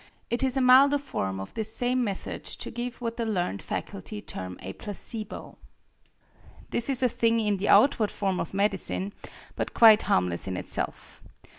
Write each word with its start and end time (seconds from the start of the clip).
It 0.31 0.41
is 0.41 0.57
a 0.57 0.61
milder 0.61 0.97
form 0.97 1.39
of 1.39 1.53
this 1.53 1.71
same 1.75 2.03
method 2.03 2.43
to 2.43 2.71
give 2.71 2.99
what 3.01 3.17
the 3.17 3.23
learned 3.27 3.61
faculty 3.61 4.19
term 4.19 4.57
a 4.63 4.73
placebo. 4.73 5.59
This 6.71 6.89
is 6.89 7.03
a 7.03 7.07
thing 7.07 7.39
in 7.39 7.57
the 7.57 7.69
outward 7.69 8.09
form 8.09 8.39
of 8.39 8.51
medicine, 8.51 9.13
but 9.55 9.75
quite 9.75 10.01
harmless 10.01 10.47
in 10.47 10.57
itself. 10.57 11.21